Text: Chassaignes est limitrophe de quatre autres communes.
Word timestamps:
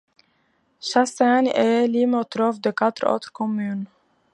Chassaignes 0.79 1.51
est 1.53 1.87
limitrophe 1.87 2.59
de 2.59 2.71
quatre 2.71 3.07
autres 3.07 3.31
communes. 3.31 3.85